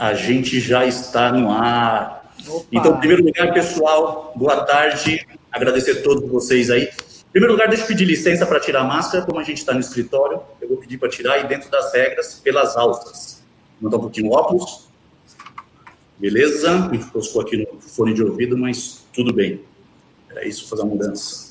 [0.00, 2.32] A gente já está no ar.
[2.48, 2.66] Opa.
[2.72, 5.26] Então, em primeiro lugar, pessoal, boa tarde.
[5.52, 6.84] Agradecer a todos vocês aí.
[6.84, 9.74] Em primeiro lugar, deixa eu pedir licença para tirar a máscara, como a gente está
[9.74, 13.42] no escritório, eu vou pedir para tirar aí dentro das regras, pelas alças.
[13.78, 14.88] Vou um pouquinho o óculos.
[16.18, 16.78] Beleza?
[16.88, 19.60] Me ficou aqui no fone de ouvido, mas tudo bem.
[20.30, 21.50] Era isso, fazer a mudança.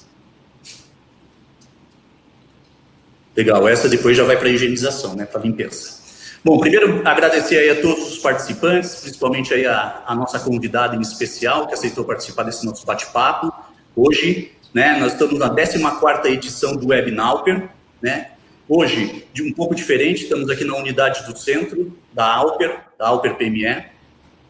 [3.38, 5.99] Legal, essa depois já vai para higienização, né, para limpeza.
[6.42, 11.02] Bom, primeiro agradecer aí a todos os participantes, principalmente aí a, a nossa convidada em
[11.02, 13.54] especial, que aceitou participar desse nosso bate-papo.
[13.94, 17.68] Hoje, né, nós estamos na 14ª edição do Webnauper,
[18.02, 18.32] né?
[18.70, 23.36] Hoje, de um pouco diferente, estamos aqui na unidade do centro da Alper, da Alper
[23.36, 23.84] PME,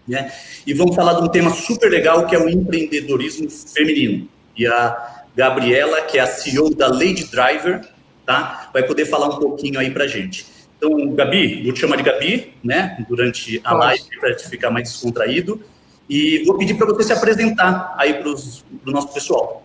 [0.08, 0.32] né?
[0.68, 4.28] E vamos falar de um tema super legal que é o empreendedorismo feminino.
[4.56, 7.82] E a Gabriela, que é a CEO da Lady Driver,
[8.26, 8.70] tá?
[8.72, 10.59] Vai poder falar um pouquinho aí para gente.
[10.80, 13.06] Então, Gabi, vou te chamar de Gabi, né?
[13.10, 15.62] Durante a live para ficar mais descontraído.
[16.10, 19.62] E vou pedir para você se apresentar aí para o nosso pessoal.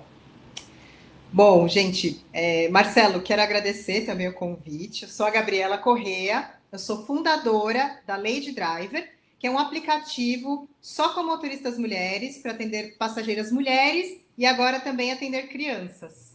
[1.32, 5.04] Bom, gente, é, Marcelo, quero agradecer também o convite.
[5.04, 9.08] Eu sou a Gabriela Correa, eu sou fundadora da Lady Driver,
[9.38, 15.12] que é um aplicativo só com motoristas mulheres para atender passageiras mulheres e agora também
[15.12, 16.33] atender crianças.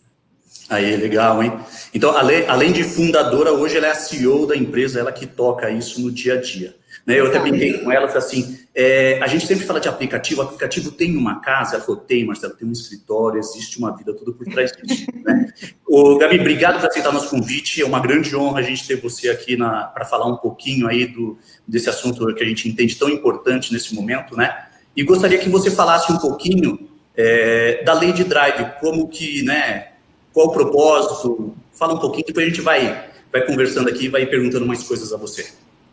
[0.69, 1.53] Aí, legal, hein?
[1.93, 5.69] Então, além, além de fundadora, hoje ela é a CEO da empresa, ela que toca
[5.71, 6.75] isso no dia a dia.
[7.05, 7.19] Né?
[7.19, 10.43] Eu até brinquei com ela, falei assim, é, a gente sempre fala de aplicativo, o
[10.43, 11.75] aplicativo tem uma casa?
[11.75, 15.07] Ela falou, tem, Marcelo, tem um escritório, existe uma vida tudo por trás disso.
[15.25, 15.51] né?
[15.87, 19.29] Ô, Gabi, obrigado por aceitar nosso convite, é uma grande honra a gente ter você
[19.29, 21.35] aqui para falar um pouquinho aí do,
[21.67, 24.67] desse assunto que a gente entende tão importante nesse momento, né?
[24.95, 29.88] E gostaria que você falasse um pouquinho é, da lei de drive, como que, né,
[30.33, 31.55] qual o propósito?
[31.71, 35.13] Fala um pouquinho, depois a gente vai, vai conversando aqui e vai perguntando mais coisas
[35.13, 35.51] a você.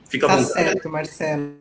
[0.08, 0.52] Fica à tá vontade.
[0.52, 1.56] certo, Marcelo.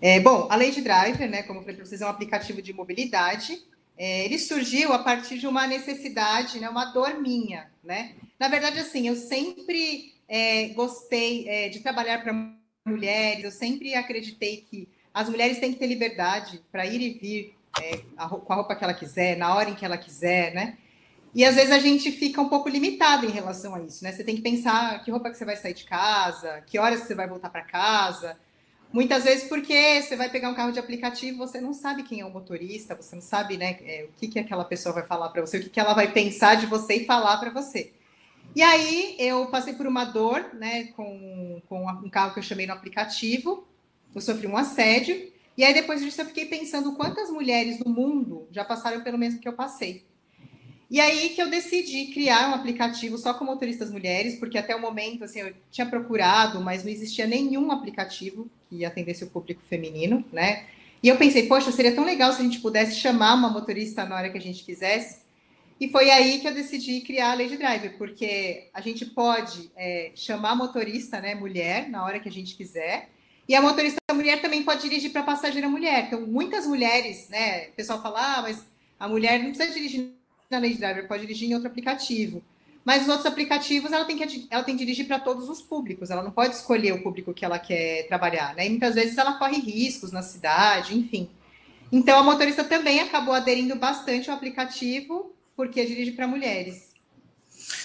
[0.00, 2.72] É, bom, a de Driver, né, como eu falei para vocês, é um aplicativo de
[2.72, 3.62] mobilidade.
[3.98, 8.12] É, ele surgiu a partir de uma necessidade, né, uma dor minha, né?
[8.38, 12.32] Na verdade, assim, eu sempre é, gostei é, de trabalhar para
[12.86, 17.54] mulheres, eu sempre acreditei que as mulheres têm que ter liberdade para ir e vir
[17.82, 20.78] é, a, com a roupa que ela quiser, na hora em que ela quiser, né?
[21.34, 24.12] E às vezes a gente fica um pouco limitado em relação a isso, né?
[24.12, 27.14] Você tem que pensar que roupa que você vai sair de casa, que horas você
[27.14, 28.36] vai voltar para casa.
[28.92, 32.26] Muitas vezes porque você vai pegar um carro de aplicativo, você não sabe quem é
[32.26, 35.40] o motorista, você não sabe, né, é, o que, que aquela pessoa vai falar para
[35.40, 37.92] você, o que, que ela vai pensar de você e falar para você.
[38.54, 42.66] E aí eu passei por uma dor, né, com, com um carro que eu chamei
[42.66, 43.64] no aplicativo,
[44.12, 48.48] eu sofri um assédio, e aí depois disso eu fiquei pensando quantas mulheres no mundo
[48.50, 50.04] já passaram pelo mesmo que eu passei.
[50.90, 54.80] E aí que eu decidi criar um aplicativo só com motoristas mulheres, porque até o
[54.80, 60.24] momento, assim, eu tinha procurado, mas não existia nenhum aplicativo que atendesse o público feminino,
[60.32, 60.66] né?
[61.00, 64.16] E eu pensei, poxa, seria tão legal se a gente pudesse chamar uma motorista na
[64.16, 65.20] hora que a gente quisesse.
[65.80, 70.10] E foi aí que eu decidi criar a Lady Driver, porque a gente pode é,
[70.14, 73.08] chamar motorista, né, mulher, na hora que a gente quiser.
[73.48, 76.06] E a motorista mulher também pode dirigir para passageira mulher.
[76.06, 78.66] Então, muitas mulheres, né, o pessoal fala, ah, mas
[78.98, 80.19] a mulher não precisa dirigir
[80.50, 82.42] na Lady Driver, pode dirigir em outro aplicativo.
[82.84, 86.10] Mas os outros aplicativos, ela tem que, ela tem que dirigir para todos os públicos,
[86.10, 88.66] ela não pode escolher o público que ela quer trabalhar, né?
[88.66, 91.28] E muitas vezes ela corre riscos na cidade, enfim.
[91.92, 96.90] Então a motorista também acabou aderindo bastante ao aplicativo, porque dirige para mulheres.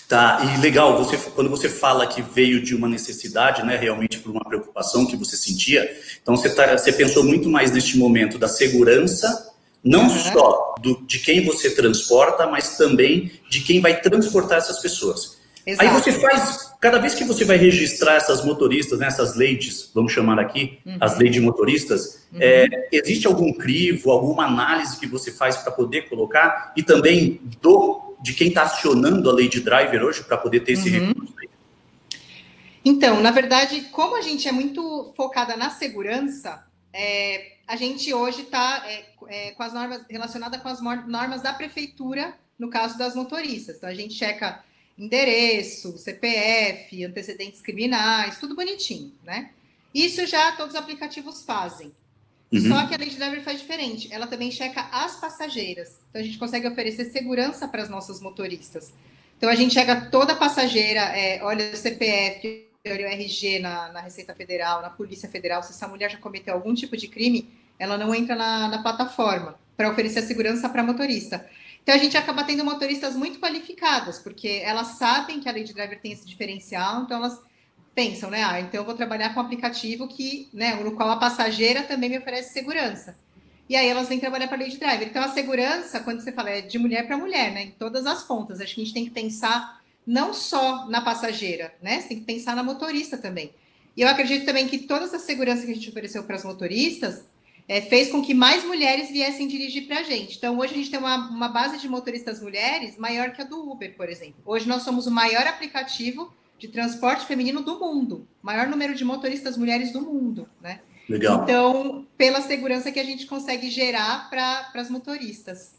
[0.08, 4.32] Tá, e legal, você, quando você fala que veio de uma necessidade, né, realmente por
[4.32, 5.84] uma preocupação que você sentia,
[6.22, 9.55] então você, tá, você pensou muito mais neste momento da segurança
[9.86, 10.10] não uhum.
[10.10, 15.38] só do, de quem você transporta, mas também de quem vai transportar essas pessoas.
[15.66, 15.88] Exato.
[15.88, 20.12] Aí você faz, cada vez que você vai registrar essas motoristas, né, essas ladies, vamos
[20.12, 20.98] chamar aqui, uhum.
[21.00, 22.40] as ladies motoristas, uhum.
[22.42, 26.74] é, existe algum crivo, alguma análise que você faz para poder colocar?
[26.76, 30.74] E também do de quem está acionando a lei de driver hoje para poder ter
[30.74, 31.08] esse uhum.
[31.08, 31.50] recurso aí?
[32.84, 38.44] Então, na verdade, como a gente é muito focada na segurança, é, a gente hoje
[38.44, 43.16] está é, é, com as normas relacionadas com as normas da prefeitura, no caso das
[43.16, 43.78] motoristas.
[43.78, 44.64] Então, a gente checa
[44.98, 49.52] endereço, CPF, antecedentes criminais, tudo bonitinho, né?
[49.94, 51.92] Isso já todos os aplicativos fazem.
[52.52, 52.68] Uhum.
[52.70, 54.08] Só que a de driver faz diferente.
[54.14, 56.00] Ela também checa as passageiras.
[56.10, 58.94] Então, a gente consegue oferecer segurança para as nossas motoristas.
[59.38, 64.36] Então, a gente chega toda passageira, é, olha o CPF, o RG na, na, Receita
[64.36, 67.50] Federal, na Polícia Federal, se essa mulher já cometeu algum tipo de crime,
[67.80, 71.46] ela não entra na, na plataforma para oferecer segurança para motorista.
[71.82, 75.74] Então a gente acaba tendo motoristas muito qualificadas, porque elas sabem que a lei de
[75.74, 77.40] driver tem esse diferencial, então elas
[77.94, 78.44] pensam, né?
[78.44, 82.10] Ah, então eu vou trabalhar com um aplicativo que, né, no qual a passageira também
[82.10, 83.18] me oferece segurança.
[83.68, 85.08] E aí elas vêm trabalhar para a Lady Driver.
[85.08, 87.64] Então a segurança, quando você fala, é de mulher para mulher, né?
[87.64, 88.62] Em todas as pontas.
[88.62, 92.02] Acho que a gente tem que pensar não só na passageira, né?
[92.02, 93.52] Você tem que pensar na motorista também.
[93.96, 97.24] E eu acredito também que toda essa segurança que a gente ofereceu para as motoristas
[97.68, 100.38] é, fez com que mais mulheres viessem dirigir para a gente.
[100.38, 103.72] Então, hoje a gente tem uma, uma base de motoristas mulheres maior que a do
[103.72, 104.36] Uber, por exemplo.
[104.46, 109.58] Hoje nós somos o maior aplicativo de transporte feminino do mundo, maior número de motoristas
[109.58, 110.80] mulheres do mundo, né?
[111.10, 111.44] Legal.
[111.44, 115.74] Então, pela segurança que a gente consegue gerar para as motoristas.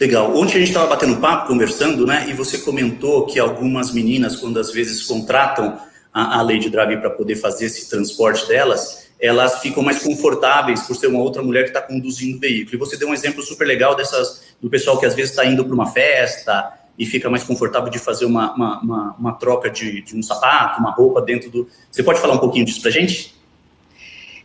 [0.00, 0.36] Legal.
[0.36, 2.26] Ontem a gente estava batendo papo, conversando, né?
[2.28, 5.78] E você comentou que algumas meninas, quando às vezes contratam
[6.12, 10.96] a, a Lady Drive para poder fazer esse transporte delas, elas ficam mais confortáveis por
[10.96, 12.74] ser uma outra mulher que está conduzindo o veículo.
[12.74, 15.64] E você deu um exemplo super legal dessas do pessoal que às vezes está indo
[15.64, 20.02] para uma festa e fica mais confortável de fazer uma, uma, uma, uma troca de,
[20.02, 21.68] de, um sapato, uma roupa dentro do.
[21.90, 23.34] Você pode falar um pouquinho disso para gente?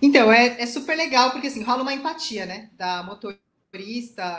[0.02, 2.70] Então, é, é super legal, porque assim, rola uma empatia, né?
[2.78, 3.49] Da motorista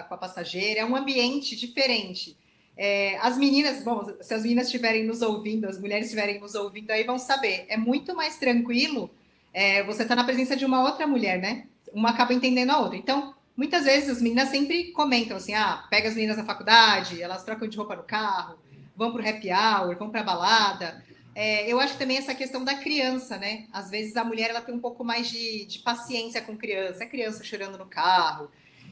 [0.09, 2.37] com a passageira, é um ambiente diferente.
[2.77, 6.91] É, as meninas, bom, se as meninas estiverem nos ouvindo, as mulheres estiverem nos ouvindo
[6.91, 7.65] aí, vão saber.
[7.69, 9.11] É muito mais tranquilo
[9.53, 11.67] é, você estar tá na presença de uma outra mulher, né?
[11.93, 12.97] Uma acaba entendendo a outra.
[12.97, 17.45] Então, muitas vezes as meninas sempre comentam assim: ah, pega as meninas na faculdade, elas
[17.45, 18.59] trocam de roupa no carro,
[18.97, 21.05] vão para o happy hour, vão para a balada.
[21.35, 23.67] É, eu acho também essa questão da criança, né?
[23.73, 27.07] Às vezes a mulher ela tem um pouco mais de, de paciência com criança, é
[27.07, 28.51] criança chorando no carro,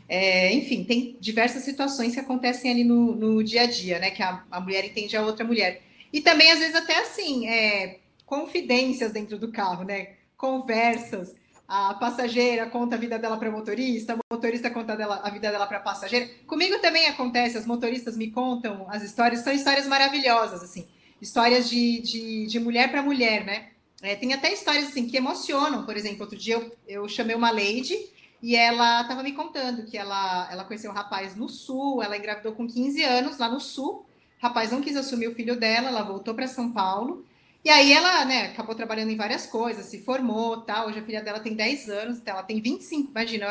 [0.09, 4.11] é, enfim, tem diversas situações que acontecem ali no, no dia a dia, né?
[4.11, 5.83] Que a, a, mulher entende a outra mulher.
[6.11, 10.15] E também, às vezes, até assim, é, confidências dentro do carro, né?
[10.37, 11.35] Conversas.
[11.69, 15.67] A passageira conta a vida dela para motorista, a motorista conta dela, a vida dela
[15.67, 16.27] para passageira.
[16.47, 20.89] Comigo também acontece, as motoristas me contam as histórias, são histórias maravilhosas, assim.
[21.21, 23.69] Histórias de, de, de mulher para mulher, né?
[24.01, 27.51] É, tem até histórias assim que emocionam, por exemplo, outro dia eu, eu chamei uma
[27.51, 27.99] lady
[28.43, 32.53] e ela estava me contando que ela, ela conheceu um rapaz no sul, ela engravidou
[32.53, 34.07] com 15 anos lá no sul.
[34.41, 37.25] O rapaz não quis assumir o filho dela, ela voltou para São Paulo.
[37.65, 40.87] E aí ela, né, acabou trabalhando em várias coisas, se formou, tal.
[40.87, 43.47] Hoje a filha dela tem 10 anos, então ela tem 25, imagina,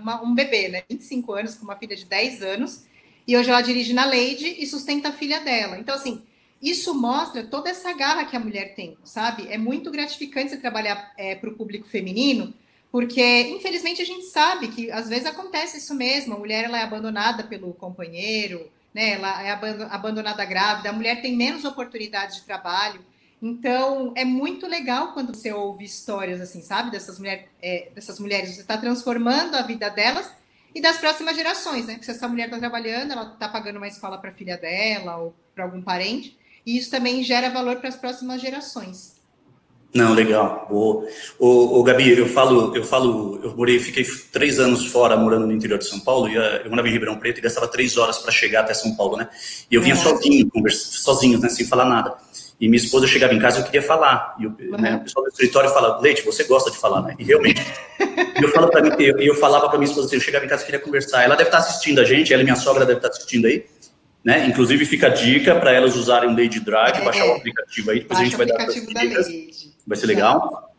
[0.00, 0.82] uma, um bebê, né?
[0.90, 2.84] 25 anos com uma filha de 10 anos.
[3.26, 5.78] E hoje ela dirige na Lady e sustenta a filha dela.
[5.78, 6.22] Então, assim,
[6.60, 9.48] isso mostra toda essa garra que a mulher tem, sabe?
[9.48, 12.52] É muito gratificante você trabalhar é, para o público feminino,
[12.92, 16.34] porque, infelizmente, a gente sabe que às vezes acontece isso mesmo.
[16.34, 19.12] A mulher ela é abandonada pelo companheiro, né?
[19.12, 19.50] ela é
[19.90, 23.00] abandonada grávida, a mulher tem menos oportunidades de trabalho.
[23.40, 26.90] Então, é muito legal quando você ouve histórias assim, sabe?
[26.90, 28.54] Dessas, mulher, é, dessas mulheres.
[28.54, 30.30] Você está transformando a vida delas
[30.74, 31.96] e das próximas gerações, né?
[31.98, 35.16] Que se essa mulher está trabalhando, ela está pagando uma escola para a filha dela
[35.16, 36.38] ou para algum parente.
[36.64, 39.21] E isso também gera valor para as próximas gerações.
[39.94, 40.66] Não, legal.
[40.70, 41.04] O,
[41.38, 45.78] o, Gabi, eu falo, eu falo, eu morei, fiquei três anos fora morando no interior
[45.78, 48.60] de São Paulo e eu morava em Ribeirão Preto e gastava três horas para chegar
[48.60, 49.28] até São Paulo, né?
[49.70, 52.14] E eu vinha sozinho, sozinho, né, sem falar nada.
[52.58, 54.34] E minha esposa chegava em casa e eu queria falar.
[54.38, 54.80] E eu, uhum.
[54.80, 57.14] né, o pessoal do escritório fala, Leite, você gosta de falar, né?
[57.18, 57.60] E realmente.
[58.40, 60.62] eu falo para mim, eu, eu falava para minha esposa assim, eu chegava em casa
[60.62, 61.22] e queria conversar.
[61.22, 63.66] Ela deve estar assistindo a gente, ela e minha sogra deve estar assistindo aí.
[64.24, 64.46] Né?
[64.46, 67.98] Inclusive fica a dica para elas usarem o Lady Drive, é, baixar o aplicativo aí,
[67.98, 69.61] depois a gente vai dar as dicas.
[69.86, 70.70] Vai ser legal.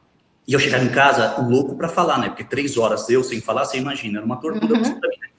[0.48, 2.30] E eu chegava em casa louco para falar, né?
[2.30, 4.82] Porque três horas eu sem falar, você imagina, era uma tortura uhum.
[4.82, 5.30] mim, né?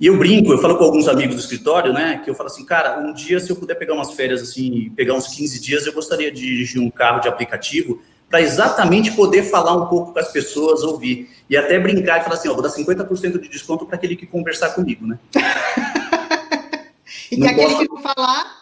[0.00, 2.20] E eu brinco, eu falo com alguns amigos do escritório, né?
[2.22, 5.14] Que eu falo assim, cara, um dia se eu puder pegar umas férias assim, pegar
[5.14, 9.74] uns 15 dias, eu gostaria de dirigir um carro de aplicativo para exatamente poder falar
[9.74, 11.28] um pouco com as pessoas, ouvir.
[11.50, 14.26] E até brincar e falar assim, ó, vou dar 50% de desconto para aquele que
[14.26, 15.18] conversar comigo, né?
[17.32, 18.56] e que aquele que não falar.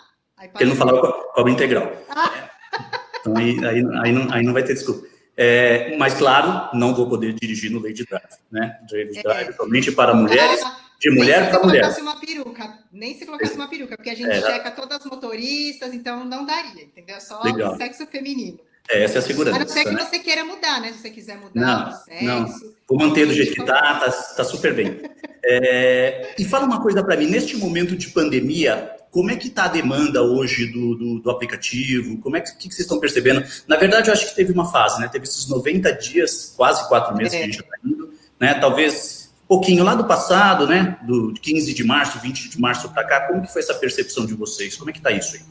[0.58, 1.92] Ele não falar, cobra integral.
[2.08, 2.30] Ah.
[2.34, 3.05] É.
[3.26, 5.06] Então aí, aí, aí, não, aí não vai ter desculpa.
[5.36, 8.78] É, mas, claro, não vou poder dirigir no Lady Drive, né?
[8.90, 9.22] Lady.
[9.22, 9.52] Drive, é.
[9.52, 10.60] somente para mulheres,
[10.98, 11.82] de mulher para mulher.
[11.82, 14.40] Nem se colocasse uma peruca, nem se colocasse uma peruca, porque a gente é.
[14.40, 17.20] checa todas as motoristas, então não daria, entendeu?
[17.20, 17.76] Só Legal.
[17.76, 18.58] sexo feminino.
[18.88, 19.56] É, essa é a segurança.
[19.56, 20.04] A não ser que né?
[20.04, 20.92] você queira mudar, né?
[20.92, 22.46] Se você quiser mudar não, sexo, Não,
[22.88, 25.02] vou manter do jeito que tá, tá, tá super bem.
[25.44, 29.64] É, e fala uma coisa para mim, neste momento de pandemia, como é que está
[29.64, 32.18] a demanda hoje do, do, do, aplicativo?
[32.18, 33.42] Como é que, que, vocês estão percebendo?
[33.66, 35.08] Na verdade, eu acho que teve uma fase, né?
[35.08, 37.38] Teve esses 90 dias, quase quatro meses é.
[37.38, 38.52] que a gente está indo, né?
[38.52, 40.98] Talvez um pouquinho lá do passado, né?
[41.06, 44.34] Do 15 de março, 20 de março para cá, como que foi essa percepção de
[44.34, 44.76] vocês?
[44.76, 45.42] Como é que está isso aí?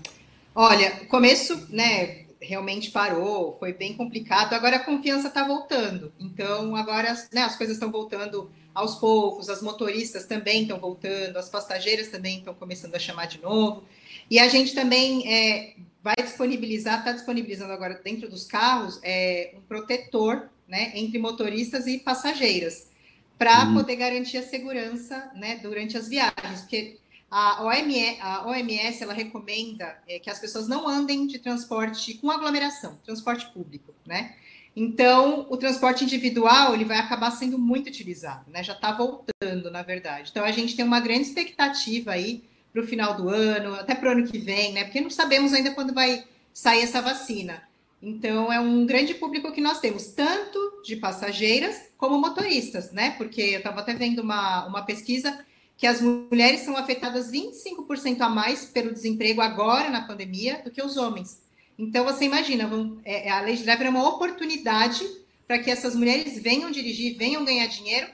[0.53, 2.25] Olha, começo, né?
[2.39, 4.53] realmente parou, foi bem complicado.
[4.53, 6.13] Agora a confiança está voltando.
[6.19, 11.49] Então, agora né, as coisas estão voltando aos poucos, as motoristas também estão voltando, as
[11.49, 13.85] passageiras também estão começando a chamar de novo.
[14.29, 19.61] E a gente também é, vai disponibilizar, está disponibilizando agora dentro dos carros é, um
[19.61, 22.89] protetor né, entre motoristas e passageiras,
[23.37, 23.75] para uhum.
[23.75, 26.97] poder garantir a segurança né, durante as viagens, porque
[27.29, 32.31] a OMS, a OMS ela recomenda é, que as pessoas não andem de transporte com
[32.31, 34.35] aglomeração, transporte público, né?
[34.75, 38.61] Então, o transporte individual ele vai acabar sendo muito utilizado, né?
[38.61, 40.29] Já está voltando, na verdade.
[40.31, 44.09] Então, a gente tem uma grande expectativa aí para o final do ano, até para
[44.09, 44.83] o ano que vem, né?
[44.83, 47.63] Porque não sabemos ainda quando vai sair essa vacina.
[48.01, 53.11] Então, é um grande público que nós temos, tanto de passageiras como motoristas, né?
[53.11, 55.45] Porque eu estava até vendo uma, uma pesquisa
[55.77, 60.81] que as mulheres são afetadas 25% a mais pelo desemprego agora na pandemia do que
[60.81, 61.44] os homens.
[61.77, 62.69] Então, você imagina,
[63.03, 65.05] é, é a lei de driver é uma oportunidade
[65.47, 68.07] para que essas mulheres venham dirigir, venham ganhar dinheiro,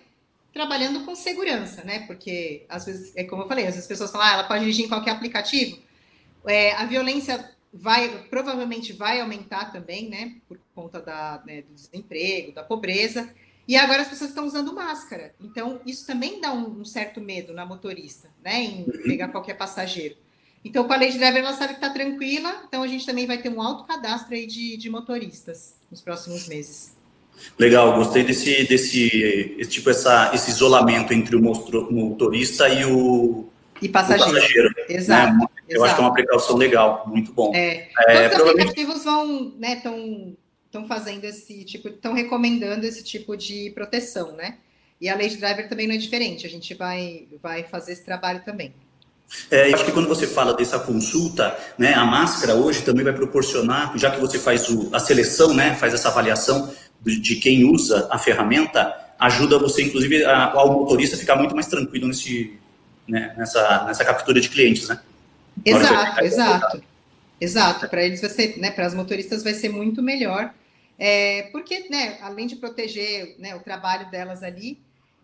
[0.54, 2.06] trabalhando com segurança, né?
[2.08, 4.62] Porque, às vezes, é como eu falei, às vezes as pessoas falam, ah, ela pode
[4.62, 5.80] dirigir em qualquer aplicativo.
[6.46, 10.36] É, a violência vai, provavelmente vai aumentar também, né?
[10.48, 13.34] Por conta da, né, do desemprego, da pobreza.
[13.68, 15.34] E agora as pessoas estão usando máscara.
[15.40, 18.62] Então, isso também dá um, um certo medo na motorista, né?
[18.62, 20.18] Em pegar qualquer passageiro.
[20.64, 22.64] Então, com a lei de driver, ela sabe que está tranquila.
[22.68, 26.48] Então, a gente também vai ter um alto cadastro aí de, de motoristas nos próximos
[26.48, 26.96] meses.
[27.58, 33.50] Legal, gostei desse, desse esse, tipo, essa, esse isolamento entre o motorista e o,
[33.82, 34.30] e passageiro.
[34.30, 34.86] O passageiro né?
[34.90, 35.46] exato, né?
[35.68, 35.84] Eu exato.
[35.86, 37.52] acho que é uma precaução legal, muito bom.
[37.56, 38.44] É, é, Todos provavelmente...
[38.44, 40.36] os aplicativos vão, né, estão
[40.72, 44.58] estão fazendo esse tipo, estão recomendando esse tipo de proteção, né?
[45.02, 48.06] E a lei de driver também não é diferente, a gente vai, vai fazer esse
[48.06, 48.74] trabalho também.
[49.50, 53.14] É, eu acho que quando você fala dessa consulta, né, a máscara hoje também vai
[53.14, 58.08] proporcionar, já que você faz o, a seleção, né, faz essa avaliação de, quem usa
[58.12, 62.58] a ferramenta, ajuda você, inclusive, a, ao motorista ficar muito mais tranquilo nesse,
[63.08, 65.00] né, nessa, nessa captura de clientes, né?
[65.66, 66.84] Exato, exato.
[67.40, 70.54] Exato, para eles vai ser, né, para as motoristas vai ser muito melhor,
[71.00, 74.78] é, porque, né, além de proteger né, o trabalho delas ali,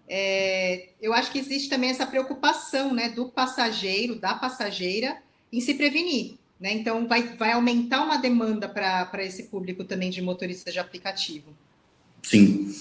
[0.08, 5.18] é, eu acho que existe também essa preocupação, né, do passageiro, da passageira,
[5.52, 6.74] em se prevenir, né?
[6.74, 11.48] Então vai, vai aumentar uma demanda para esse público também de motoristas de aplicativo.
[12.22, 12.74] Sim.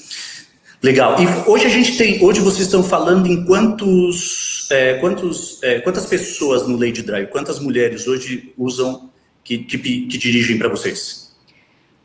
[0.83, 1.17] Legal.
[1.21, 6.07] E hoje a gente tem, hoje vocês estão falando em quantos, é, quantos, é, quantas
[6.07, 9.11] pessoas no Lady Drive, quantas mulheres hoje usam
[9.43, 11.26] que, que, que dirigem para vocês?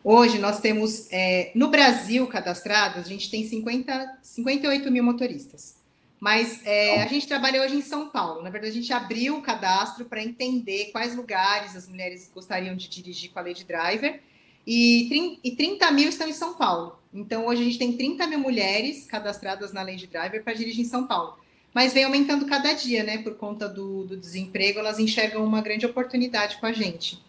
[0.04, 5.80] Hoje nós temos, é, no Brasil cadastrados, a gente tem 50, 58 mil motoristas.
[6.20, 8.44] Mas é, a gente trabalha hoje em São Paulo.
[8.44, 12.88] Na verdade, a gente abriu o cadastro para entender quais lugares as mulheres gostariam de
[12.88, 14.20] dirigir com a Lady Driver.
[14.66, 17.00] E, e 30 mil estão em São Paulo.
[17.12, 20.88] Então, hoje a gente tem 30 mil mulheres cadastradas na Lady Driver para dirigir em
[20.88, 21.38] São Paulo.
[21.74, 23.18] Mas vem aumentando cada dia, né?
[23.20, 27.20] Por conta do, do desemprego, elas enxergam uma grande oportunidade com a gente.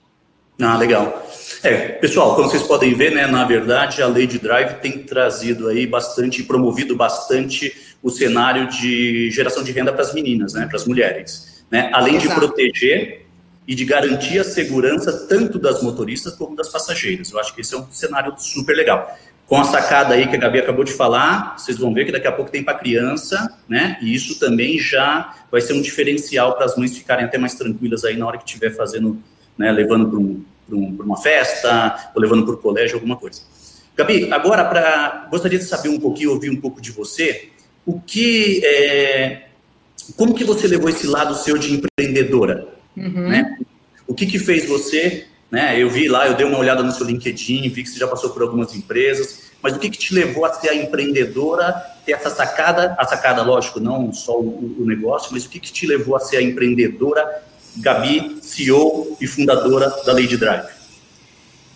[0.61, 1.27] Ah, legal.
[1.63, 5.69] É, pessoal, como vocês podem ver, né, na verdade, a lei de drive tem trazido
[5.69, 10.77] aí bastante, promovido bastante o cenário de geração de renda para as meninas, né, para
[10.77, 12.29] as mulheres, né, além Exato.
[12.29, 13.27] de proteger
[13.67, 17.31] e de garantir a segurança tanto das motoristas como das passageiras.
[17.31, 19.17] Eu acho que esse é um cenário super legal.
[19.47, 22.27] Com a sacada aí que a Gabi acabou de falar, vocês vão ver que daqui
[22.27, 23.99] a pouco tem para criança, né?
[24.01, 28.05] E isso também já vai ser um diferencial para as mães ficarem até mais tranquilas
[28.05, 29.23] aí na hora que estiver fazendo
[29.57, 33.43] né, levando para um, um, uma festa, ou levando para o colégio, alguma coisa.
[33.97, 37.51] Gabi, agora para gostaria de saber um pouquinho, ouvir um pouco de você,
[37.85, 39.49] o que, é,
[40.17, 42.67] como que você levou esse lado seu de empreendedora,
[42.97, 43.29] uhum.
[43.29, 43.59] né?
[44.07, 45.81] O que que fez você, né?
[45.81, 48.31] Eu vi lá, eu dei uma olhada no seu LinkedIn, vi que você já passou
[48.31, 51.73] por algumas empresas, mas o que que te levou a ser a empreendedora,
[52.05, 55.73] ter essa sacada, a sacada, lógico, não só o, o negócio, mas o que que
[55.73, 57.43] te levou a ser a empreendedora
[57.77, 60.69] Gabi, CEO e fundadora da Lady Drive?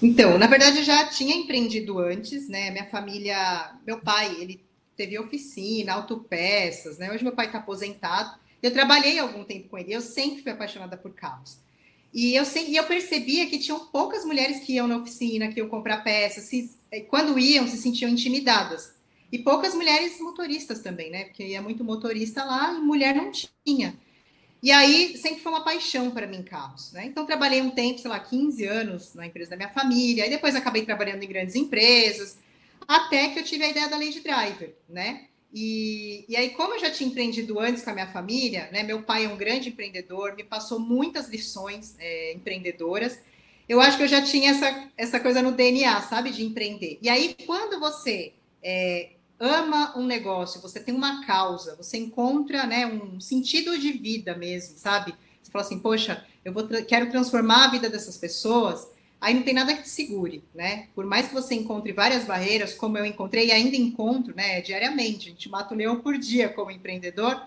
[0.02, 2.70] Então, na verdade, eu já tinha empreendido antes, né?
[2.70, 4.64] Minha família, meu pai, ele
[4.96, 7.10] teve oficina, autopeças, né?
[7.12, 8.38] Hoje meu pai está aposentado.
[8.62, 9.92] Eu trabalhei algum tempo com ele.
[9.92, 11.58] Eu sempre fui apaixonada por carros.
[12.12, 15.68] E eu, e eu percebia que tinham poucas mulheres que iam na oficina, que iam
[15.68, 16.44] comprar peças.
[16.44, 18.94] Se, eh, quando iam, se sentiam intimidadas.
[19.30, 21.24] E poucas mulheres motoristas também, né?
[21.24, 23.30] Porque ia muito motorista lá e mulher não
[23.64, 23.98] tinha.
[24.66, 27.06] E aí sempre foi uma paixão para mim carros, né?
[27.06, 30.56] Então trabalhei um tempo, sei lá, 15 anos na empresa da minha família, aí depois
[30.56, 32.36] acabei trabalhando em grandes empresas,
[32.88, 35.26] até que eu tive a ideia da Lady Driver, né?
[35.54, 38.82] E, e aí, como eu já tinha empreendido antes com a minha família, né?
[38.82, 43.20] Meu pai é um grande empreendedor, me passou muitas lições é, empreendedoras.
[43.68, 46.98] Eu acho que eu já tinha essa, essa coisa no DNA, sabe, de empreender.
[47.00, 52.86] E aí, quando você é, ama um negócio, você tem uma causa, você encontra né,
[52.86, 55.14] um sentido de vida mesmo, sabe?
[55.42, 58.88] Você fala assim, poxa, eu vou tra quero transformar a vida dessas pessoas,
[59.20, 60.88] aí não tem nada que te segure, né?
[60.94, 65.28] Por mais que você encontre várias barreiras, como eu encontrei e ainda encontro, né, diariamente,
[65.28, 67.46] a gente mata um leão por dia como empreendedor,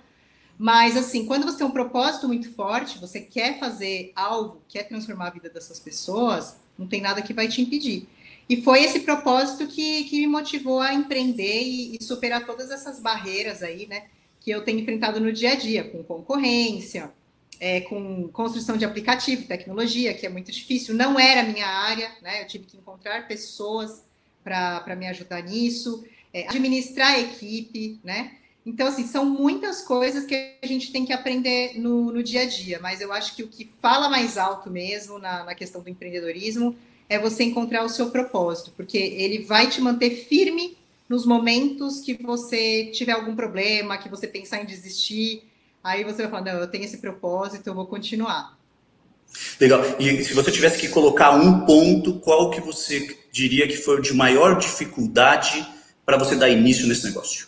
[0.57, 5.27] mas assim, quando você tem um propósito muito forte, você quer fazer algo, quer transformar
[5.27, 8.07] a vida dessas pessoas, não tem nada que vai te impedir.
[8.49, 12.99] E foi esse propósito que, que me motivou a empreender e, e superar todas essas
[12.99, 14.05] barreiras aí, né?
[14.41, 17.11] Que eu tenho enfrentado no dia a dia, com concorrência,
[17.59, 22.11] é, com construção de aplicativo, tecnologia, que é muito difícil, não era a minha área,
[22.23, 22.41] né?
[22.41, 24.03] Eu tive que encontrar pessoas
[24.43, 26.03] para me ajudar nisso,
[26.33, 28.31] é, administrar a equipe, né?
[28.65, 32.45] Então, assim, são muitas coisas que a gente tem que aprender no, no dia a
[32.45, 35.89] dia, mas eu acho que o que fala mais alto mesmo na, na questão do
[35.89, 36.75] empreendedorismo
[37.09, 40.77] é você encontrar o seu propósito, porque ele vai te manter firme
[41.09, 45.43] nos momentos que você tiver algum problema, que você pensar em desistir,
[45.83, 48.57] aí você vai falar, não, eu tenho esse propósito, eu vou continuar.
[49.59, 49.81] Legal.
[49.99, 54.13] E se você tivesse que colocar um ponto, qual que você diria que foi de
[54.13, 55.67] maior dificuldade
[56.05, 57.47] para você dar início nesse negócio?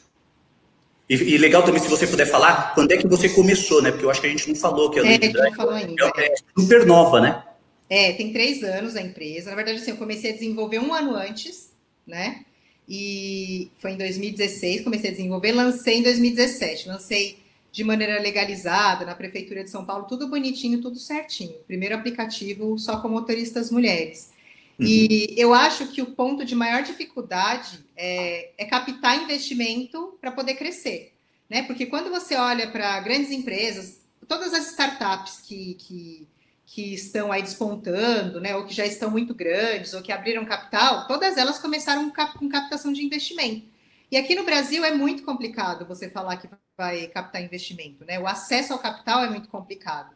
[1.10, 3.92] E, e, legal também se você puder falar quando é que você começou, né?
[3.92, 6.28] Porque eu acho que a gente não falou que a é, não falou ainda, é,
[6.28, 7.44] é super nova, né?
[7.92, 9.50] É, tem três anos a empresa.
[9.50, 11.74] Na verdade, assim, eu comecei a desenvolver um ano antes,
[12.08, 12.46] né?
[12.88, 16.88] E foi em 2016, comecei a desenvolver, lancei em 2017.
[16.88, 17.38] Lancei
[17.70, 21.56] de maneira legalizada na Prefeitura de São Paulo, tudo bonitinho, tudo certinho.
[21.68, 24.32] Primeiro aplicativo só com motoristas mulheres.
[24.80, 24.86] Uhum.
[24.86, 30.56] E eu acho que o ponto de maior dificuldade é, é captar investimento para poder
[30.56, 31.12] crescer.
[31.50, 31.64] Né?
[31.64, 36.28] Porque quando você olha para grandes empresas, todas as startups que, que
[36.74, 41.06] que estão aí despontando, né, ou que já estão muito grandes, ou que abriram capital,
[41.06, 42.10] todas elas começaram
[42.40, 43.68] com captação de investimento.
[44.10, 46.48] E aqui no Brasil é muito complicado você falar que
[46.78, 48.18] vai captar investimento, né?
[48.20, 50.16] O acesso ao capital é muito complicado.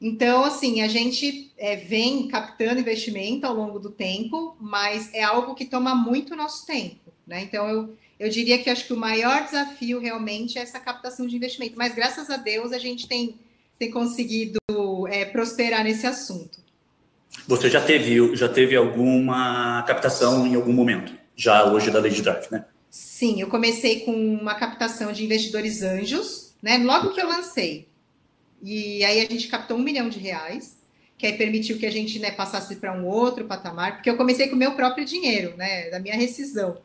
[0.00, 5.54] Então, assim, a gente é, vem captando investimento ao longo do tempo, mas é algo
[5.54, 7.42] que toma muito nosso tempo, né?
[7.42, 11.36] Então, eu, eu diria que acho que o maior desafio realmente é essa captação de
[11.36, 11.78] investimento.
[11.78, 13.38] Mas graças a Deus a gente tem,
[13.78, 14.58] tem conseguido
[15.12, 16.62] é, prosperar nesse assunto.
[17.46, 22.46] Você já teve, já teve alguma captação em algum momento, já hoje da Lady Drive,
[22.50, 22.64] né?
[22.90, 26.78] Sim, eu comecei com uma captação de investidores anjos, né?
[26.78, 27.88] Logo que eu lancei.
[28.62, 30.78] E aí a gente captou um milhão de reais,
[31.16, 34.48] que aí permitiu que a gente né, passasse para um outro patamar, porque eu comecei
[34.48, 35.90] com o meu próprio dinheiro, né?
[35.90, 36.78] Da minha rescisão.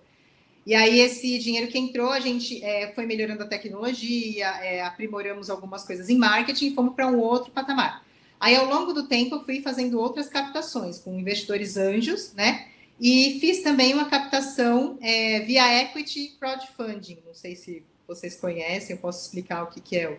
[0.66, 5.50] E aí, esse dinheiro que entrou, a gente é, foi melhorando a tecnologia, é, aprimoramos
[5.50, 8.07] algumas coisas em marketing e fomos para um outro patamar.
[8.40, 12.68] Aí, ao longo do tempo, eu fui fazendo outras captações com investidores anjos, né?
[13.00, 17.20] E fiz também uma captação é, via equity crowdfunding.
[17.26, 20.10] Não sei se vocês conhecem, eu posso explicar o que, que é.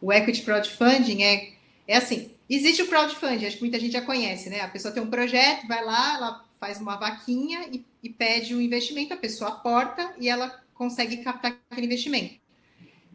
[0.00, 1.52] O, o equity crowdfunding é,
[1.86, 4.60] é assim: existe o crowdfunding, acho que muita gente já conhece, né?
[4.60, 8.60] A pessoa tem um projeto, vai lá, ela faz uma vaquinha e, e pede um
[8.60, 12.34] investimento, a pessoa aporta e ela consegue captar aquele investimento.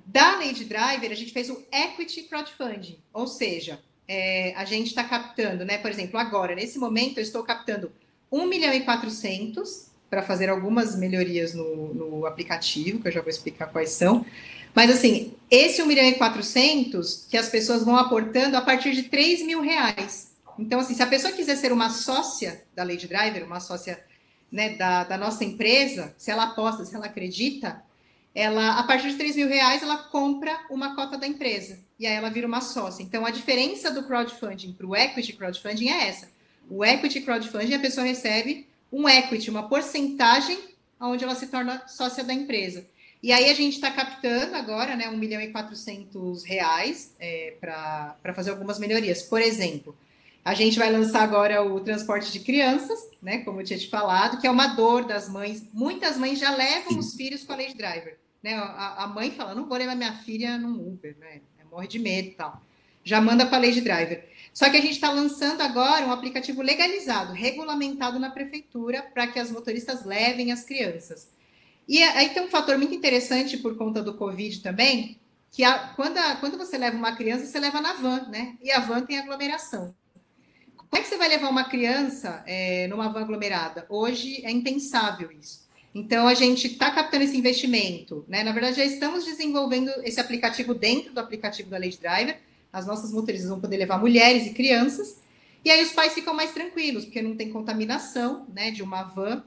[0.06, 3.82] Da Lady Driver, a gente fez o equity crowdfunding, ou seja,
[4.13, 5.78] é, a gente está captando, né?
[5.78, 7.89] Por exemplo, agora, nesse momento, eu estou captando
[8.30, 13.30] 1 milhão e 400 para fazer algumas melhorias no, no, aplicativo, que eu já vou
[13.30, 14.26] explicar quais são.
[14.76, 19.04] Mas, assim, esse 1 milhão e 400 que as pessoas vão aportando a partir de
[19.04, 20.34] 3 mil reais.
[20.60, 23.97] Então, assim, se a pessoa quiser ser uma sócia da Lady Driver, uma sócia
[24.52, 27.82] né, da, da nossa empresa, se ela aposta, se ela acredita,
[28.34, 32.15] ela, a partir de 3 mil reais, ela compra uma cota da empresa e aí
[32.15, 33.04] ela vira uma sócia.
[33.04, 36.30] Então, a diferença do crowdfunding para o equity crowdfunding é essa.
[36.70, 40.58] O equity crowdfunding, a pessoa recebe um equity, uma porcentagem
[41.00, 42.86] onde ela se torna sócia da empresa.
[43.22, 48.34] E aí a gente está captando agora, né, 1 milhão e 400 reais é, para
[48.34, 49.22] fazer algumas melhorias.
[49.22, 49.96] Por exemplo,
[50.43, 53.39] a gente vai lançar agora o transporte de crianças, né?
[53.39, 55.67] Como eu tinha te falado, que é uma dor das mães.
[55.71, 58.17] Muitas mães já levam os filhos com a Lady Driver.
[58.41, 58.56] Né?
[58.56, 61.41] A, a, mãe fala, não vou levar minha filha num Uber, né?
[61.69, 62.62] Morre de medo e tal.
[63.04, 64.27] Já manda para a Lady Driver.
[64.54, 69.39] Só que a gente está lançando agora um aplicativo legalizado, regulamentado na prefeitura, para que
[69.39, 71.30] as motoristas levem as crianças.
[71.88, 75.19] E aí tem um fator muito interessante por conta do Covid também,
[75.51, 78.58] que a, quando, a, quando você leva uma criança, você leva na van, né?
[78.62, 79.95] E a van tem aglomeração.
[80.91, 83.86] Como é que você vai levar uma criança é, numa van aglomerada?
[83.88, 85.62] Hoje é impensável isso.
[85.95, 88.25] Então, a gente está captando esse investimento.
[88.27, 88.43] Né?
[88.43, 92.38] Na verdade, já estamos desenvolvendo esse aplicativo dentro do aplicativo da Lady Driver.
[92.73, 95.21] As nossas motoristas vão poder levar mulheres e crianças.
[95.63, 99.45] E aí os pais ficam mais tranquilos, porque não tem contaminação né, de uma van.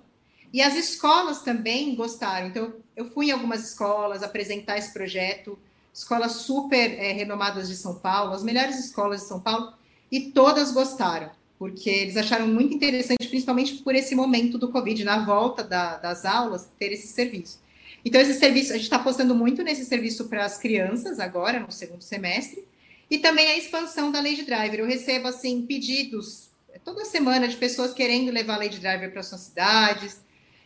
[0.51, 2.47] E as escolas também gostaram.
[2.47, 5.59] Então, eu fui em algumas escolas apresentar esse projeto
[5.93, 9.75] escolas super é, renomadas de São Paulo, as melhores escolas de São Paulo,
[10.15, 15.25] e todas gostaram, porque eles acharam muito interessante, principalmente por esse momento do Covid, na
[15.25, 17.59] volta da, das aulas, ter esse serviço.
[18.05, 21.73] Então, esse serviço, a gente está apostando muito nesse serviço para as crianças agora, no
[21.73, 22.65] segundo semestre,
[23.11, 24.79] e também a expansão da Lady Driver.
[24.79, 26.49] Eu recebo, assim, pedidos
[26.85, 30.21] toda semana de pessoas querendo levar a Lady Driver para suas cidades,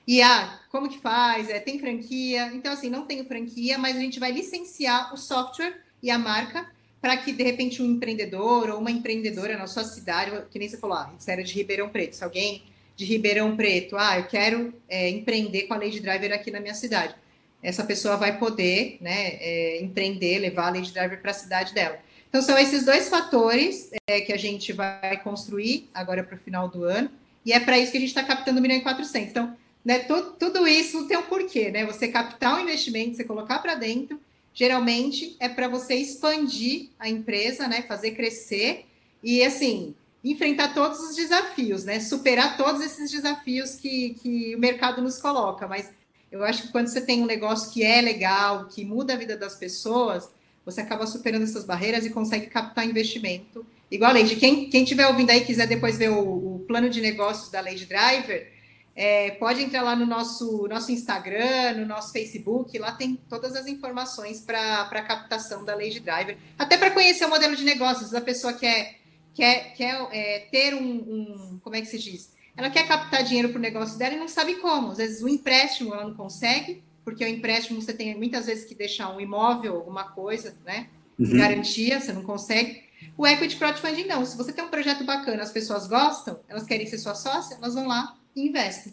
[0.06, 1.48] e ah, como que faz?
[1.48, 2.52] É, tem franquia?
[2.52, 6.70] Então, assim, não tenho franquia, mas a gente vai licenciar o software e a marca
[7.00, 10.76] para que, de repente, um empreendedor ou uma empreendedora na sua cidade, que nem você
[10.76, 12.62] falou, ah, isso era de Ribeirão Preto, se alguém
[12.96, 16.74] de Ribeirão Preto, ah, eu quero é, empreender com a Lady Driver aqui na minha
[16.74, 17.14] cidade.
[17.62, 21.98] Essa pessoa vai poder né, é, empreender, levar a Lady Driver para a cidade dela.
[22.28, 26.68] Então, são esses dois fatores é, que a gente vai construir agora para o final
[26.68, 27.10] do ano,
[27.44, 29.30] e é para isso que a gente está captando 1 milhão e 400.
[29.30, 31.86] Então, né, tudo, isso tem um porquê, né?
[31.86, 34.20] Você captar um investimento, você colocar para dentro,
[34.58, 37.82] geralmente é para você expandir a empresa, né?
[37.82, 38.86] Fazer crescer
[39.22, 39.94] e assim
[40.24, 42.00] enfrentar todos os desafios, né?
[42.00, 45.68] Superar todos esses desafios que, que o mercado nos coloca.
[45.68, 45.88] Mas
[46.30, 49.36] eu acho que quando você tem um negócio que é legal, que muda a vida
[49.36, 50.28] das pessoas,
[50.64, 53.64] você acaba superando essas barreiras e consegue captar investimento.
[53.88, 57.00] Igual a Lady, quem, quem tiver ouvindo aí quiser depois ver o, o plano de
[57.00, 58.52] negócios da Lady Driver,
[59.00, 63.68] é, pode entrar lá no nosso, nosso Instagram, no nosso Facebook, lá tem todas as
[63.68, 68.12] informações para a captação da Lady Driver, até para conhecer o modelo de negócios.
[68.12, 68.96] A pessoa quer,
[69.32, 72.34] quer, quer é, ter um, um, Como é que se diz?
[72.56, 74.90] Ela quer captar dinheiro para o negócio dela e não sabe como.
[74.90, 78.74] Às vezes o empréstimo ela não consegue, porque o empréstimo você tem muitas vezes que
[78.74, 80.88] deixar um imóvel, alguma coisa, né?
[81.16, 81.38] Uhum.
[81.38, 82.82] Garantia, você não consegue.
[83.16, 84.26] O equity crowdfunding não.
[84.26, 87.74] Se você tem um projeto bacana, as pessoas gostam, elas querem ser sua sócia, elas
[87.74, 88.92] vão lá investem.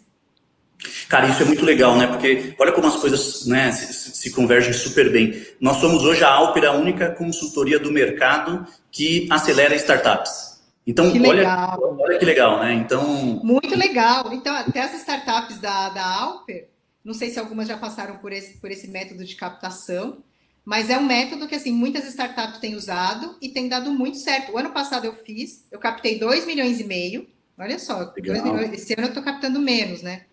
[1.08, 2.06] Cara, isso é muito legal, né?
[2.06, 5.46] Porque olha como as coisas né, se, se, convergem super bem.
[5.60, 10.56] Nós somos hoje a Alper, a única consultoria do mercado que acelera startups.
[10.86, 12.74] Então, que olha, olha que legal, né?
[12.74, 13.40] Então.
[13.42, 14.32] Muito legal.
[14.32, 16.68] Então, até as startups da, da Alper,
[17.04, 20.18] não sei se algumas já passaram por esse, por esse método de captação,
[20.64, 24.52] mas é um método que assim muitas startups têm usado e tem dado muito certo.
[24.52, 27.26] O ano passado eu fiz, eu captei 2 milhões e meio
[27.58, 30.26] Olha só, milhões, esse ano eu estou captando menos, né?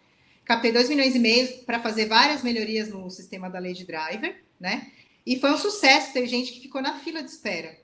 [0.43, 4.91] Captei 2 milhões e meio para fazer várias melhorias no sistema da Lady Driver, né?
[5.25, 7.77] E foi um sucesso, teve gente que ficou na fila de espera.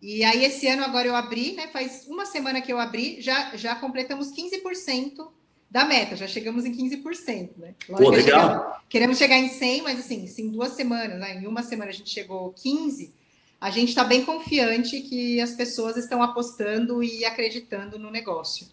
[0.00, 1.68] E aí, esse ano, agora eu abri, né?
[1.68, 5.28] Faz uma semana que eu abri, já, já completamos 15%
[5.70, 7.74] da meta, já chegamos em 15%, né?
[7.88, 8.40] Lógico Pô, legal.
[8.40, 11.42] Chegamos, queremos chegar em 100, mas assim, em duas semanas, né?
[11.42, 13.10] Em uma semana a gente chegou 15%,
[13.60, 18.68] a gente está bem confiante que as pessoas estão apostando e acreditando no negócio.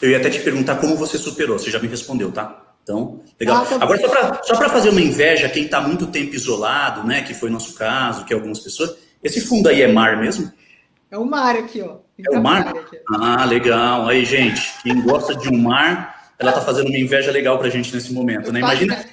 [0.00, 2.70] Eu ia até te perguntar como você superou, você já me respondeu, tá?
[2.82, 3.66] Então, legal.
[3.70, 7.50] Ah, Agora, só para fazer uma inveja, quem está muito tempo isolado, né, que foi
[7.50, 10.50] nosso caso, que algumas pessoas, esse fundo aí é mar mesmo?
[11.10, 11.98] É o mar aqui, ó.
[12.18, 12.72] É o mar?
[13.08, 14.08] Ah, legal.
[14.08, 17.70] Aí, gente, quem gosta de um mar, ela está fazendo uma inveja legal para a
[17.70, 18.60] gente nesse momento, né?
[18.60, 19.04] Imagina,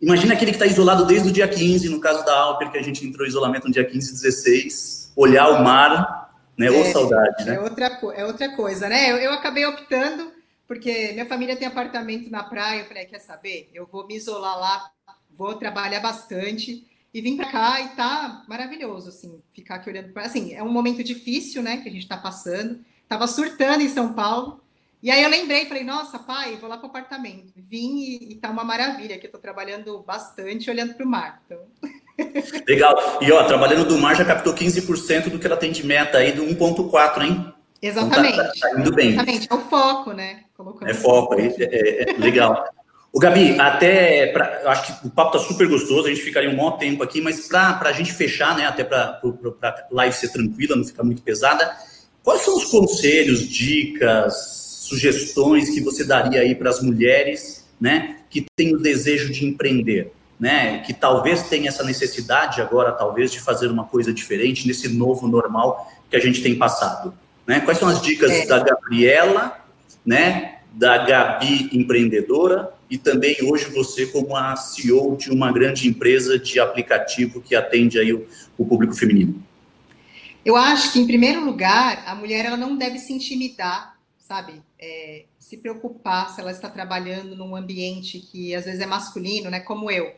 [0.00, 2.82] imagina aquele que está isolado desde o dia 15, no caso da Alper, que a
[2.82, 6.27] gente entrou em isolamento no dia 15 e 16, olhar o mar
[6.58, 6.66] né?
[6.66, 7.54] É, Ou saudade, né?
[7.54, 9.12] É outra, é outra coisa, né?
[9.12, 10.32] Eu, eu acabei optando,
[10.66, 13.70] porque minha família tem apartamento na praia, eu falei, quer saber?
[13.72, 14.90] Eu vou me isolar lá,
[15.30, 20.24] vou trabalhar bastante e vim para cá e tá maravilhoso, assim, ficar aqui olhando para.
[20.24, 22.84] Assim, é um momento difícil, né, que a gente está passando.
[23.08, 24.60] Tava surtando em São Paulo.
[25.00, 27.52] E aí eu lembrei, falei, nossa, pai, vou lá para o apartamento.
[27.56, 31.40] Vim e, e tá uma maravilha, que eu estou trabalhando bastante olhando para o mar.
[31.46, 31.60] Então...
[32.66, 33.18] Legal.
[33.20, 36.32] E ó, trabalhando do mar já captou 15% do que ela tem de meta aí
[36.32, 37.52] do 1.4, hein?
[37.80, 38.34] Exatamente.
[38.34, 39.08] Então tá, tá, tá, indo bem.
[39.10, 40.40] Exatamente, é o foco, né?
[40.56, 42.64] Colocando é foco, é, é, é legal.
[43.12, 46.50] O Gabi, até pra, eu acho que o papo tá super gostoso, a gente ficaria
[46.50, 50.28] um bom tempo aqui, mas para a gente fechar, né, até para a live ser
[50.28, 51.74] tranquila, não ficar muito pesada,
[52.22, 58.44] quais são os conselhos, dicas, sugestões que você daria aí para as mulheres, né, que
[58.54, 60.12] têm o desejo de empreender?
[60.38, 65.26] Né, que talvez tenha essa necessidade agora, talvez, de fazer uma coisa diferente nesse novo
[65.26, 67.12] normal que a gente tem passado.
[67.46, 67.60] Né?
[67.60, 68.46] Quais são as dicas é.
[68.46, 69.58] da Gabriela,
[70.04, 76.38] né, da Gabi empreendedora e também hoje você como a CEO de uma grande empresa
[76.38, 79.42] de aplicativo que atende aí o, o público feminino?
[80.44, 84.62] Eu acho que, em primeiro lugar, a mulher ela não deve se intimidar, sabe?
[84.78, 89.60] É, se preocupar se ela está trabalhando num ambiente que às vezes é masculino, né?
[89.60, 90.14] Como eu.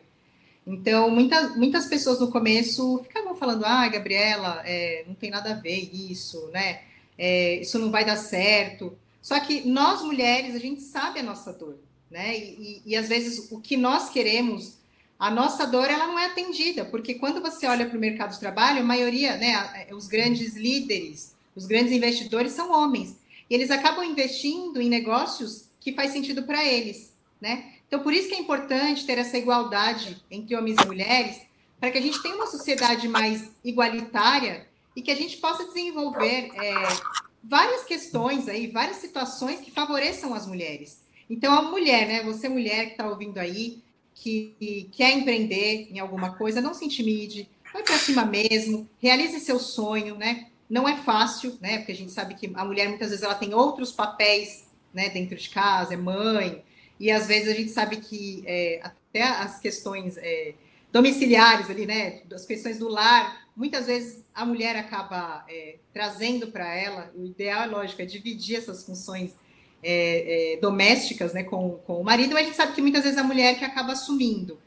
[0.67, 5.57] Então, muitas, muitas pessoas no começo ficavam falando, ah, Gabriela, é, não tem nada a
[5.57, 6.83] ver isso, né?
[7.19, 8.97] É, isso não vai dar certo.
[9.23, 11.79] Só que nós, mulheres, a gente sabe a nossa dor,
[12.11, 12.37] né?
[12.37, 14.79] E, e, e às vezes o que nós queremos,
[15.19, 18.41] a nossa dor ela não é atendida, porque quando você olha para o mercado de
[18.41, 23.17] trabalho, a maioria, né, os grandes líderes, os grandes investidores são homens.
[23.49, 27.75] E eles acabam investindo em negócios que faz sentido para eles, né?
[27.91, 31.41] Então, por isso que é importante ter essa igualdade entre homens e mulheres,
[31.81, 36.53] para que a gente tenha uma sociedade mais igualitária e que a gente possa desenvolver
[36.55, 36.73] é,
[37.43, 41.03] várias questões aí, várias situações que favoreçam as mulheres.
[41.29, 42.23] Então, a mulher, né?
[42.23, 43.83] Você, mulher que está ouvindo aí,
[44.15, 49.41] que, que quer empreender em alguma coisa, não se intimide, vai para cima mesmo, realize
[49.41, 50.47] seu sonho, né?
[50.69, 51.79] Não é fácil, né?
[51.79, 55.09] Porque a gente sabe que a mulher muitas vezes ela tem outros papéis, né?
[55.09, 56.63] Dentro de casa, é mãe,
[57.01, 60.53] e às vezes a gente sabe que é, até as questões é,
[60.93, 62.21] domiciliares ali, né?
[62.31, 67.11] As questões do lar, muitas vezes a mulher acaba é, trazendo para ela.
[67.17, 69.35] O ideal, é lógico, é dividir essas funções
[69.83, 73.19] é, é, domésticas, né, com, com o marido, mas a gente sabe que muitas vezes
[73.19, 74.59] a mulher que acaba assumindo.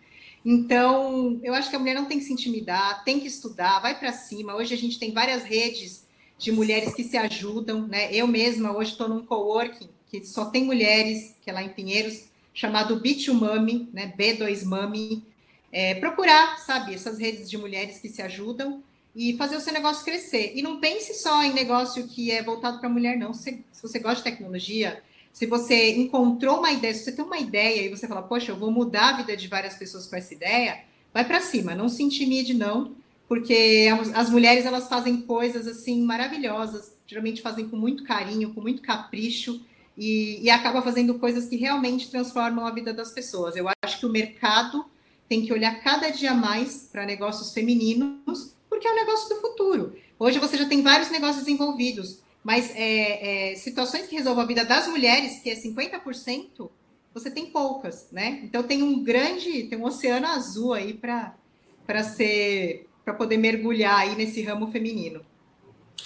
[0.43, 3.98] Então, eu acho que a mulher não tem que se intimidar, tem que estudar, vai
[3.98, 4.56] para cima.
[4.56, 8.13] Hoje a gente tem várias redes de mulheres que se ajudam, né?
[8.13, 12.26] Eu mesma hoje estou num coworking que só tem mulheres, que é lá em Pinheiros,
[12.54, 14.13] chamado B2Mami, né?
[14.15, 15.23] B2 Mami.
[15.71, 18.84] É, procurar, sabe, essas redes de mulheres que se ajudam
[19.15, 20.54] e fazer o seu negócio crescer.
[20.56, 23.34] E não pense só em negócio que é voltado para mulher, não.
[23.34, 27.39] Se, se, você gosta de tecnologia, se você encontrou uma ideia, se você tem uma
[27.39, 30.32] ideia e você fala, poxa, eu vou mudar a vida de várias pessoas com essa
[30.32, 32.95] ideia, vai para cima, não se intimide, não,
[33.28, 38.84] porque as mulheres elas fazem coisas assim maravilhosas, geralmente fazem com muito carinho, com muito
[38.84, 39.60] capricho.
[39.98, 43.56] E, e acaba fazendo coisas que realmente transformam a vida das pessoas.
[43.56, 44.86] Eu acho que o mercado
[45.30, 49.96] tem que olhar cada dia mais para negócios femininos porque é o negócio do futuro.
[50.18, 54.66] Hoje você já tem vários negócios envolvidos, mas é, é, situações que resolvam a vida
[54.66, 56.70] das mulheres, que é 50%,
[57.14, 58.42] você tem poucas, né?
[58.44, 64.16] Então tem um grande, tem um oceano azul aí para ser, para poder mergulhar aí
[64.16, 65.22] nesse ramo feminino.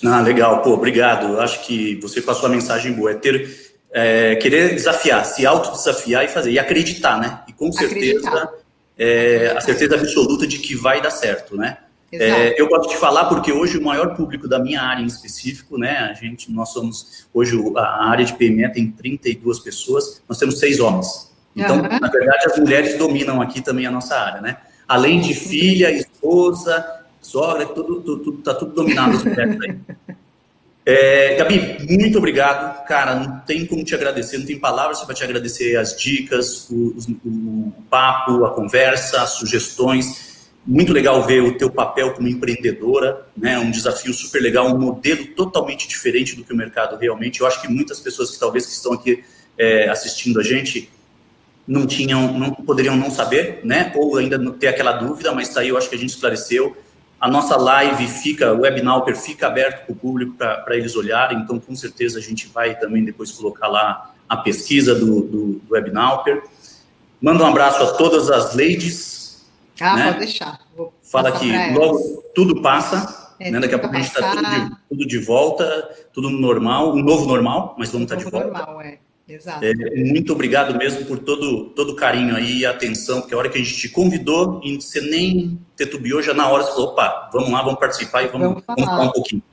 [0.05, 1.33] Ah, legal, pô, obrigado.
[1.33, 6.25] Eu acho que você passou a mensagem boa, é ter, é, querer desafiar, se autodesafiar
[6.25, 7.41] e fazer, e acreditar, né?
[7.47, 8.49] E com certeza,
[8.97, 11.77] é, a certeza absoluta de que vai dar certo, né?
[12.11, 15.77] É, eu gosto de falar porque hoje o maior público da minha área em específico,
[15.77, 20.57] né, a gente, nós somos, hoje a área de PME tem 32 pessoas, nós temos
[20.57, 21.29] seis homens.
[21.53, 21.99] Então, uhum.
[21.99, 24.57] na verdade, as mulheres dominam aqui também a nossa área, né?
[24.87, 26.85] Além de filha, esposa,
[27.21, 29.77] sogra, tudo, tudo, tudo tá tudo dominado as mulheres aí.
[30.89, 32.85] É, Gabi, muito obrigado.
[32.85, 36.95] Cara, não tem como te agradecer, não tem palavras para te agradecer as dicas, o,
[37.25, 40.25] o, o papo, a conversa, as sugestões
[40.65, 43.57] muito legal ver o teu papel como empreendedora, né?
[43.57, 47.39] Um desafio super legal, um modelo totalmente diferente do que o mercado realmente.
[47.39, 49.23] Eu acho que muitas pessoas que talvez que estão aqui
[49.57, 50.89] é, assistindo a gente
[51.65, 53.93] não tinham, não poderiam não saber, né?
[53.95, 56.75] Ou ainda ter aquela dúvida, mas tá aí, eu acho que a gente esclareceu.
[57.19, 61.59] A nossa live fica, o Webnauper fica aberto para o público para eles olharem, então
[61.59, 66.43] com certeza a gente vai também depois colocar lá a pesquisa do, do, do Webnauper.
[67.19, 69.17] Manda um abraço a todas as ladies
[69.79, 70.05] ah, né?
[70.07, 70.59] pode deixar.
[70.75, 73.59] Vou Fala que logo tudo passa, é, né?
[73.59, 77.25] daqui a pouco a gente está tudo de, tudo de volta, tudo normal, um novo
[77.25, 78.47] normal, mas vamos estar tá de volta.
[78.47, 78.99] normal, é.
[79.27, 79.65] Exato.
[79.65, 79.73] É,
[80.05, 83.57] muito obrigado mesmo por todo, todo o carinho aí e atenção, porque a hora que
[83.57, 87.51] a gente te convidou e você nem tetubiou, já na hora você falou, opa, vamos
[87.51, 89.43] lá, vamos participar e vamos, vamos, vamos falar um pouquinho.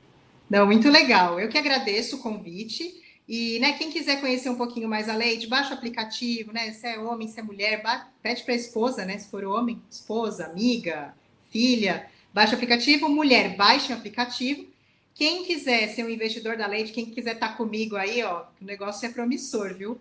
[0.49, 1.39] Não, muito legal.
[1.39, 3.03] Eu que agradeço o convite.
[3.27, 6.71] E, né, quem quiser conhecer um pouquinho mais a lei, baixa o aplicativo, né?
[6.71, 7.81] Se é homem, se é mulher,
[8.21, 9.17] pede para a esposa, né?
[9.17, 11.13] Se for homem, esposa, amiga,
[11.49, 13.09] filha, baixa o aplicativo.
[13.09, 14.67] Mulher, baixe o aplicativo.
[15.15, 18.65] Quem quiser ser um investidor da Leite, quem quiser estar tá comigo aí, ó, o
[18.65, 19.97] negócio é promissor, viu?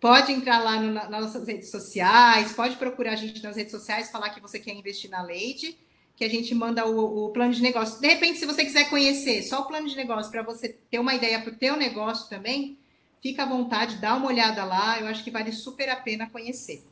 [0.00, 4.10] Pode entrar lá no, nas nossas redes sociais, pode procurar a gente nas redes sociais,
[4.10, 5.78] falar que você quer investir na Leite
[6.16, 8.00] que a gente manda o, o, plano de negócio.
[8.00, 11.14] De repente, se você quiser conhecer só o plano de negócio para você ter uma
[11.14, 12.78] ideia para o teu negócio também,
[13.22, 14.98] fica à vontade, dá uma olhada lá.
[14.98, 16.82] Eu acho que vale super a pena conhecer.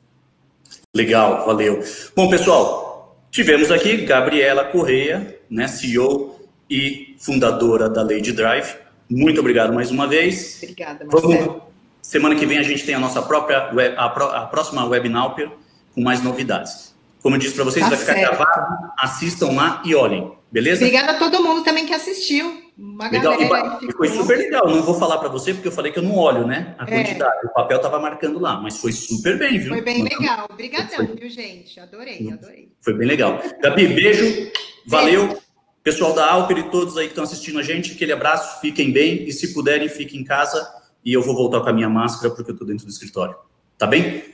[0.94, 1.82] Legal, valeu.
[2.14, 6.33] Bom, pessoal, tivemos aqui Gabriela Correia, né, CEO
[6.68, 8.76] e fundadora da Lady Drive.
[9.10, 10.60] Muito obrigado mais uma vez.
[10.62, 11.32] Obrigada, Marcelo.
[11.32, 11.62] Vamos,
[12.00, 15.50] semana que vem a gente tem a nossa própria, web, a, a próxima Webnauper
[15.94, 16.94] com mais novidades.
[17.22, 18.36] Como eu disse para vocês, tá vai ficar certo.
[18.36, 18.92] gravado.
[18.98, 20.84] Assistam lá e olhem, beleza?
[20.84, 22.62] Obrigada a todo mundo também que assistiu.
[22.76, 23.34] Uma legal.
[23.34, 23.46] E,
[23.80, 23.96] ficou...
[23.96, 24.68] foi super legal.
[24.68, 26.74] Não vou falar para você porque eu falei que eu não olho, né?
[26.78, 26.86] A é.
[26.86, 27.46] quantidade.
[27.46, 29.70] O papel estava marcando lá, mas foi super bem, viu?
[29.70, 30.48] Foi bem legal.
[30.50, 31.78] Obrigadão, viu, gente?
[31.80, 32.72] Adorei, adorei.
[32.80, 33.40] Foi bem legal.
[33.62, 34.50] Gabi, beijo.
[34.86, 35.38] Valeu.
[35.84, 39.28] Pessoal da Alper e todos aí que estão assistindo a gente, aquele abraço, fiquem bem
[39.28, 40.66] e se puderem, fiquem em casa
[41.04, 43.36] e eu vou voltar com a minha máscara porque eu estou dentro do escritório.
[43.76, 44.24] Tá bem?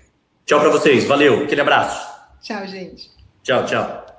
[0.46, 2.08] Tchau para vocês, valeu, aquele abraço.
[2.40, 3.10] Tchau, gente.
[3.42, 4.09] Tchau, tchau.